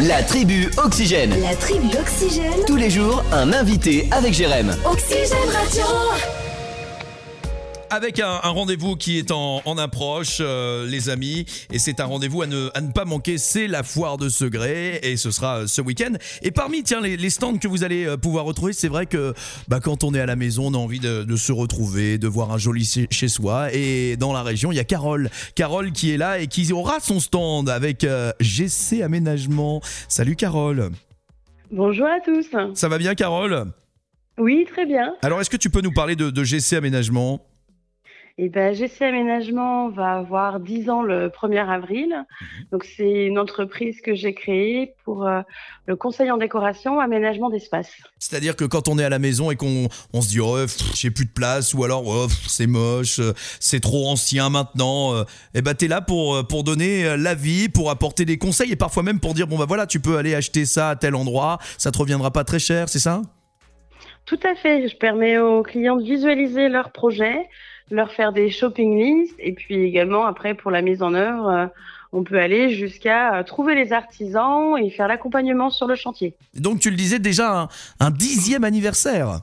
La 0.00 0.22
tribu 0.22 0.70
Oxygène. 0.78 1.34
La 1.42 1.54
tribu 1.54 1.88
Oxygène. 1.98 2.64
Tous 2.66 2.76
les 2.76 2.88
jours, 2.88 3.22
un 3.30 3.52
invité 3.52 4.08
avec 4.10 4.32
Jérém. 4.32 4.74
Oxygène 4.86 5.50
Radio. 5.52 5.84
Avec 7.94 8.20
un, 8.20 8.40
un 8.42 8.48
rendez-vous 8.48 8.96
qui 8.96 9.18
est 9.18 9.30
en, 9.30 9.60
en 9.66 9.76
approche, 9.76 10.38
euh, 10.40 10.86
les 10.86 11.10
amis, 11.10 11.44
et 11.70 11.78
c'est 11.78 12.00
un 12.00 12.06
rendez-vous 12.06 12.40
à 12.40 12.46
ne, 12.46 12.70
à 12.72 12.80
ne 12.80 12.90
pas 12.90 13.04
manquer, 13.04 13.36
c'est 13.36 13.66
la 13.66 13.82
foire 13.82 14.16
de 14.16 14.30
Segré, 14.30 14.98
et 15.02 15.18
ce 15.18 15.30
sera 15.30 15.58
euh, 15.58 15.66
ce 15.66 15.82
week-end. 15.82 16.14
Et 16.40 16.52
parmi, 16.52 16.82
tiens, 16.84 17.02
les, 17.02 17.18
les 17.18 17.28
stands 17.28 17.58
que 17.58 17.68
vous 17.68 17.84
allez 17.84 18.06
euh, 18.06 18.16
pouvoir 18.16 18.46
retrouver, 18.46 18.72
c'est 18.72 18.88
vrai 18.88 19.04
que 19.04 19.34
bah, 19.68 19.78
quand 19.78 20.04
on 20.04 20.14
est 20.14 20.20
à 20.20 20.24
la 20.24 20.36
maison, 20.36 20.68
on 20.68 20.74
a 20.74 20.78
envie 20.78 21.00
de, 21.00 21.24
de 21.24 21.36
se 21.36 21.52
retrouver, 21.52 22.16
de 22.16 22.28
voir 22.28 22.50
un 22.50 22.56
joli 22.56 22.86
chez 22.86 23.08
chez 23.10 23.28
soi, 23.28 23.70
et 23.74 24.16
dans 24.16 24.32
la 24.32 24.42
région, 24.42 24.72
il 24.72 24.76
y 24.76 24.80
a 24.80 24.84
Carole. 24.84 25.28
Carole 25.54 25.92
qui 25.92 26.12
est 26.12 26.16
là 26.16 26.38
et 26.38 26.46
qui 26.46 26.72
aura 26.72 26.98
son 26.98 27.20
stand 27.20 27.68
avec 27.68 28.04
euh, 28.04 28.32
GC 28.40 29.02
Aménagement. 29.02 29.82
Salut 30.08 30.36
Carole. 30.36 30.92
Bonjour 31.70 32.06
à 32.06 32.20
tous. 32.24 32.46
Ça 32.74 32.88
va 32.88 32.96
bien 32.96 33.14
Carole? 33.14 33.66
Oui, 34.38 34.66
très 34.72 34.86
bien. 34.86 35.14
Alors 35.20 35.42
est-ce 35.42 35.50
que 35.50 35.58
tu 35.58 35.68
peux 35.68 35.82
nous 35.82 35.92
parler 35.92 36.16
de, 36.16 36.30
de 36.30 36.42
GC 36.42 36.76
Aménagement? 36.76 37.44
Et 38.38 38.48
ben, 38.48 38.74
GC 38.74 39.04
Aménagement 39.04 39.90
va 39.90 40.14
avoir 40.14 40.58
10 40.58 40.88
ans 40.88 41.02
le 41.02 41.28
1er 41.28 41.68
avril. 41.68 42.24
Donc, 42.70 42.84
c'est 42.84 43.26
une 43.26 43.38
entreprise 43.38 44.00
que 44.00 44.14
j'ai 44.14 44.32
créée 44.32 44.94
pour 45.04 45.26
euh, 45.26 45.42
le 45.86 45.96
conseil 45.96 46.30
en 46.30 46.38
décoration, 46.38 46.98
aménagement 46.98 47.50
d'espace. 47.50 47.90
C'est-à-dire 48.18 48.56
que 48.56 48.64
quand 48.64 48.88
on 48.88 48.98
est 48.98 49.04
à 49.04 49.10
la 49.10 49.18
maison 49.18 49.50
et 49.50 49.56
qu'on 49.56 49.88
on 50.14 50.22
se 50.22 50.28
dit 50.28 50.40
oh, 50.40 50.56
j'ai 50.94 51.10
plus 51.10 51.26
de 51.26 51.32
place 51.32 51.74
ou 51.74 51.84
alors 51.84 52.06
oh, 52.06 52.26
c'est 52.46 52.66
moche, 52.66 53.18
euh, 53.18 53.32
c'est 53.60 53.80
trop 53.80 54.08
ancien 54.08 54.48
maintenant, 54.48 55.14
euh, 55.14 55.24
eh 55.54 55.60
ben 55.60 55.74
t'es 55.74 55.88
là 55.88 56.00
pour 56.00 56.46
pour 56.46 56.64
donner 56.64 57.16
l'avis, 57.16 57.68
pour 57.68 57.90
apporter 57.90 58.24
des 58.24 58.38
conseils 58.38 58.72
et 58.72 58.76
parfois 58.76 59.02
même 59.02 59.20
pour 59.20 59.34
dire 59.34 59.46
bon 59.46 59.58
bah 59.58 59.66
voilà 59.66 59.86
tu 59.86 60.00
peux 60.00 60.16
aller 60.16 60.34
acheter 60.34 60.64
ça 60.64 60.90
à 60.90 60.96
tel 60.96 61.14
endroit, 61.14 61.58
ça 61.78 61.90
te 61.90 61.98
reviendra 61.98 62.30
pas 62.30 62.44
très 62.44 62.58
cher, 62.58 62.88
c'est 62.88 62.98
ça? 62.98 63.22
Tout 64.24 64.38
à 64.44 64.54
fait. 64.54 64.88
Je 64.88 64.96
permets 64.96 65.38
aux 65.38 65.62
clients 65.62 65.96
de 65.96 66.04
visualiser 66.04 66.68
leur 66.68 66.92
projet, 66.92 67.36
leur 67.92 68.10
faire 68.12 68.32
des 68.32 68.50
shopping 68.50 68.98
lists 68.98 69.36
et 69.38 69.52
puis 69.52 69.84
également 69.84 70.24
après 70.26 70.54
pour 70.54 70.70
la 70.70 70.82
mise 70.82 71.02
en 71.02 71.14
œuvre, 71.14 71.48
euh, 71.48 71.66
on 72.12 72.24
peut 72.24 72.38
aller 72.38 72.74
jusqu'à 72.74 73.36
euh, 73.36 73.42
trouver 73.42 73.74
les 73.74 73.92
artisans 73.92 74.76
et 74.78 74.90
faire 74.90 75.08
l'accompagnement 75.08 75.70
sur 75.70 75.86
le 75.86 75.94
chantier. 75.94 76.34
Donc 76.54 76.80
tu 76.80 76.90
le 76.90 76.96
disais 76.96 77.18
déjà 77.18 77.62
un, 77.62 77.68
un 78.00 78.10
dixième 78.10 78.64
anniversaire. 78.64 79.40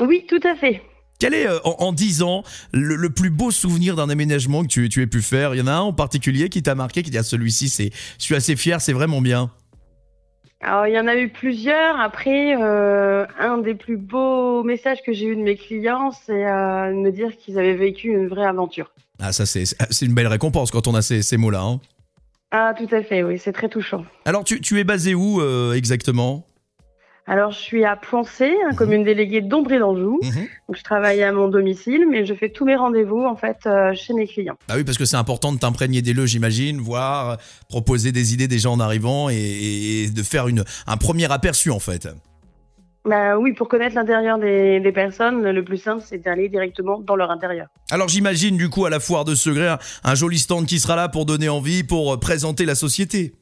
Oui, 0.00 0.24
tout 0.28 0.40
à 0.44 0.54
fait. 0.54 0.82
Quel 1.18 1.34
est 1.34 1.46
euh, 1.46 1.58
en, 1.64 1.92
10 1.92 2.22
ans 2.22 2.42
le, 2.72 2.96
le 2.96 3.10
plus 3.10 3.30
beau 3.30 3.50
souvenir 3.50 3.96
d'un 3.96 4.08
aménagement 4.08 4.62
que 4.62 4.68
tu, 4.68 4.88
tu 4.88 5.02
aies 5.02 5.06
pu 5.06 5.22
faire? 5.22 5.54
Il 5.54 5.58
y 5.58 5.62
en 5.62 5.66
a 5.66 5.72
un 5.72 5.80
en 5.80 5.92
particulier 5.92 6.48
qui 6.48 6.62
t'a 6.62 6.74
marqué, 6.74 7.02
qui 7.02 7.10
dit 7.10 7.18
ah, 7.18 7.22
celui-ci 7.22 7.68
c'est 7.68 7.90
je 8.18 8.24
suis 8.24 8.34
assez 8.34 8.56
fier, 8.56 8.80
c'est 8.80 8.92
vraiment 8.92 9.20
bien. 9.20 9.50
Alors, 10.64 10.86
il 10.86 10.94
y 10.94 10.98
en 10.98 11.06
a 11.06 11.14
eu 11.14 11.28
plusieurs. 11.28 12.00
Après, 12.00 12.56
euh, 12.60 13.26
un 13.38 13.58
des 13.58 13.74
plus 13.74 13.96
beaux 13.98 14.62
messages 14.62 15.02
que 15.04 15.12
j'ai 15.12 15.26
eu 15.26 15.36
de 15.36 15.42
mes 15.42 15.56
clients, 15.56 16.10
c'est 16.10 16.46
euh, 16.46 16.88
de 16.90 16.94
me 16.96 17.10
dire 17.12 17.36
qu'ils 17.36 17.58
avaient 17.58 17.74
vécu 17.74 18.08
une 18.08 18.28
vraie 18.28 18.46
aventure. 18.46 18.90
Ah 19.20 19.32
ça 19.32 19.46
c'est 19.46 19.64
c'est 19.64 20.06
une 20.06 20.14
belle 20.14 20.26
récompense 20.26 20.72
quand 20.72 20.88
on 20.88 20.94
a 20.94 21.02
ces, 21.02 21.22
ces 21.22 21.36
mots-là. 21.36 21.60
hein. 21.62 21.80
Ah, 22.50 22.74
tout 22.76 22.88
à 22.92 23.02
fait, 23.02 23.22
oui, 23.22 23.38
c'est 23.38 23.52
très 23.52 23.68
touchant. 23.68 24.04
Alors 24.24 24.42
tu, 24.42 24.60
tu 24.60 24.78
es 24.80 24.84
basé 24.84 25.14
où 25.14 25.40
euh, 25.40 25.74
exactement? 25.74 26.44
Alors, 27.26 27.52
je 27.52 27.58
suis 27.58 27.84
à 27.86 27.96
Poincé, 27.96 28.54
hein, 28.66 28.74
commune 28.74 29.02
déléguée 29.02 29.40
d'Ombré 29.40 29.78
d'Anjou. 29.78 30.20
Mhm. 30.22 30.46
Donc, 30.68 30.76
je 30.76 30.82
travaille 30.82 31.22
à 31.22 31.32
mon 31.32 31.48
domicile, 31.48 32.06
mais 32.10 32.26
je 32.26 32.34
fais 32.34 32.50
tous 32.50 32.66
mes 32.66 32.76
rendez-vous, 32.76 33.24
en 33.24 33.34
fait, 33.34 33.58
euh, 33.66 33.94
chez 33.94 34.12
mes 34.12 34.26
clients. 34.26 34.56
Bah 34.68 34.74
oui, 34.76 34.84
parce 34.84 34.98
que 34.98 35.06
c'est 35.06 35.16
important 35.16 35.52
de 35.52 35.58
t'imprégner 35.58 36.02
des 36.02 36.12
lieux, 36.12 36.26
j'imagine, 36.26 36.80
voir, 36.80 37.38
proposer 37.68 38.12
des 38.12 38.34
idées 38.34 38.48
déjà 38.48 38.68
en 38.68 38.78
arrivant 38.78 39.30
et, 39.30 39.36
et 39.36 40.10
de 40.10 40.22
faire 40.22 40.48
une, 40.48 40.64
un 40.86 40.96
premier 40.98 41.32
aperçu 41.32 41.70
en 41.70 41.78
fait. 41.78 42.08
Bah 43.06 43.38
oui, 43.38 43.52
pour 43.52 43.68
connaître 43.68 43.94
l'intérieur 43.94 44.38
des, 44.38 44.80
des 44.80 44.92
personnes, 44.92 45.42
le 45.42 45.64
plus 45.64 45.76
simple, 45.76 46.02
c'est 46.06 46.18
d'aller 46.18 46.48
directement 46.48 46.98
dans 47.00 47.16
leur 47.16 47.30
intérieur. 47.30 47.68
Alors 47.90 48.08
j'imagine 48.08 48.56
du 48.56 48.70
coup 48.70 48.86
à 48.86 48.90
la 48.90 48.98
foire 49.00 49.26
de 49.26 49.34
Segré 49.34 49.68
un, 49.68 49.78
un 50.04 50.14
joli 50.14 50.38
stand 50.38 50.64
qui 50.66 50.78
sera 50.78 50.96
là 50.96 51.08
pour 51.08 51.26
donner 51.26 51.50
envie, 51.50 51.84
pour 51.84 52.18
présenter 52.18 52.64
la 52.64 52.74
société. 52.74 53.34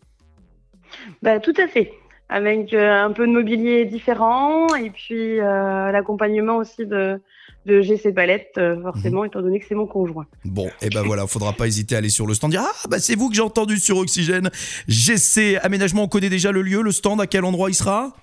Bah, 1.22 1.38
tout 1.38 1.54
à 1.62 1.68
fait. 1.68 1.92
Avec 2.32 2.72
euh, 2.72 3.04
un 3.04 3.12
peu 3.12 3.26
de 3.26 3.32
mobilier 3.32 3.84
différent 3.84 4.66
et 4.74 4.88
puis 4.88 5.38
euh, 5.38 5.92
l'accompagnement 5.92 6.56
aussi 6.56 6.86
de, 6.86 7.20
de 7.66 7.82
GC 7.82 8.12
Palette, 8.12 8.54
euh, 8.56 8.80
forcément, 8.80 9.24
étant 9.24 9.42
donné 9.42 9.60
que 9.60 9.66
c'est 9.68 9.74
mon 9.74 9.86
conjoint. 9.86 10.24
Bon, 10.46 10.70
et 10.80 10.88
ben 10.88 11.02
voilà, 11.02 11.26
faudra 11.26 11.52
pas 11.52 11.66
hésiter 11.66 11.94
à 11.94 11.98
aller 11.98 12.08
sur 12.08 12.26
le 12.26 12.32
stand. 12.32 12.50
Dire 12.50 12.62
ah 12.64 12.88
bah 12.88 12.98
c'est 13.00 13.16
vous 13.16 13.28
que 13.28 13.34
j'ai 13.34 13.42
entendu 13.42 13.76
sur 13.76 13.98
Oxygène. 13.98 14.50
GC 14.88 15.58
Aménagement, 15.62 16.04
on 16.04 16.08
connaît 16.08 16.30
déjà 16.30 16.52
le 16.52 16.62
lieu, 16.62 16.80
le 16.80 16.90
stand, 16.90 17.20
à 17.20 17.26
quel 17.26 17.44
endroit 17.44 17.68
il 17.68 17.74
sera? 17.74 18.14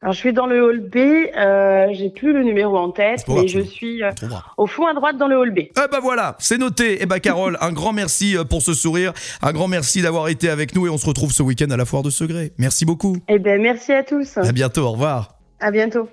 Alors, 0.00 0.12
je 0.12 0.18
suis 0.20 0.32
dans 0.32 0.46
le 0.46 0.62
hall 0.62 0.78
B, 0.78 0.96
euh, 0.96 1.88
j'ai 1.90 2.08
plus 2.08 2.32
le 2.32 2.44
numéro 2.44 2.76
en 2.78 2.90
tête, 2.90 3.24
mais 3.26 3.48
je 3.48 3.58
suis 3.58 4.04
euh, 4.04 4.12
au 4.56 4.68
fond 4.68 4.86
à 4.86 4.94
droite 4.94 5.16
dans 5.16 5.26
le 5.26 5.36
hall 5.36 5.50
B. 5.50 5.58
Eh 5.58 5.72
ben 5.90 5.98
voilà, 6.00 6.36
c'est 6.38 6.56
noté. 6.56 6.98
Eh 7.00 7.06
ben 7.06 7.18
Carole, 7.18 7.58
un 7.60 7.72
grand 7.72 7.92
merci 7.92 8.36
euh, 8.36 8.44
pour 8.44 8.62
ce 8.62 8.74
sourire, 8.74 9.12
un 9.42 9.52
grand 9.52 9.66
merci 9.66 10.00
d'avoir 10.00 10.28
été 10.28 10.50
avec 10.50 10.76
nous 10.76 10.86
et 10.86 10.90
on 10.90 10.98
se 10.98 11.06
retrouve 11.06 11.32
ce 11.32 11.42
week-end 11.42 11.70
à 11.70 11.76
la 11.76 11.84
foire 11.84 12.04
de 12.04 12.10
Segré. 12.10 12.52
Merci 12.58 12.84
beaucoup. 12.84 13.16
Eh 13.26 13.40
ben, 13.40 13.60
merci 13.60 13.92
à 13.92 14.04
tous. 14.04 14.38
À 14.38 14.52
bientôt, 14.52 14.82
au 14.82 14.92
revoir. 14.92 15.34
À 15.58 15.72
bientôt. 15.72 16.08